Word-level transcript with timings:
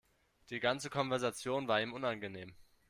Die 0.49 0.59
ganze 0.59 0.89
Konversation 0.89 1.67
war 1.67 1.79
ihm 1.79 1.93
unangenehm. 1.93 2.55